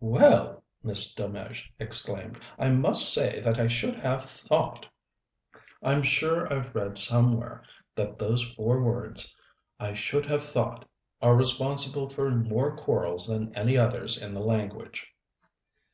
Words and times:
"Well!" 0.00 0.64
Miss 0.82 1.14
Delmege 1.14 1.70
exclaimed, 1.78 2.40
"I 2.58 2.70
must 2.70 3.12
say 3.12 3.40
that 3.40 3.58
I 3.60 3.68
should 3.68 3.94
have 3.96 4.24
thought" 4.24 4.86
"I'm 5.82 6.02
sure 6.02 6.50
I've 6.50 6.74
read 6.74 6.96
somewhere 6.96 7.62
that 7.94 8.18
those 8.18 8.42
four 8.56 8.82
words 8.82 9.36
'I 9.78 9.92
should 9.92 10.24
have 10.24 10.46
thought' 10.46 10.88
are 11.20 11.36
responsible 11.36 12.08
for 12.08 12.30
more 12.30 12.74
quarrels 12.74 13.26
than 13.26 13.54
any 13.54 13.76
others 13.76 14.16
in 14.22 14.32
the 14.32 14.40
language." 14.40 15.12